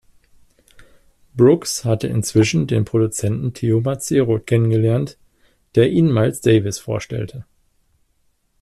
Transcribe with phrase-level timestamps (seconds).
[1.35, 5.19] Brooks hatte inzwischen den Produzenten Teo Macero kennengelernt,
[5.75, 7.45] der ihn Miles Davis vorstellte.